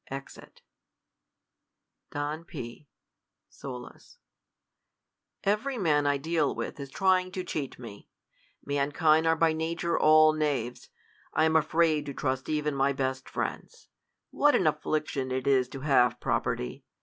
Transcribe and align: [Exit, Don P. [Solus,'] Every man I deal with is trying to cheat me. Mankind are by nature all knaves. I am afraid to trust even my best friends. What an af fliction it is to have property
[Exit, 0.09 0.63
Don 2.09 2.43
P. 2.43 2.87
[Solus,'] 3.49 4.17
Every 5.43 5.77
man 5.77 6.07
I 6.07 6.17
deal 6.17 6.55
with 6.55 6.79
is 6.79 6.89
trying 6.89 7.31
to 7.33 7.43
cheat 7.43 7.77
me. 7.77 8.09
Mankind 8.65 9.27
are 9.27 9.35
by 9.35 9.53
nature 9.53 9.99
all 9.99 10.33
knaves. 10.33 10.89
I 11.35 11.45
am 11.45 11.55
afraid 11.55 12.07
to 12.07 12.15
trust 12.15 12.49
even 12.49 12.73
my 12.73 12.93
best 12.93 13.29
friends. 13.29 13.89
What 14.31 14.55
an 14.55 14.65
af 14.65 14.81
fliction 14.81 15.31
it 15.31 15.45
is 15.45 15.69
to 15.69 15.81
have 15.81 16.19
property 16.19 16.83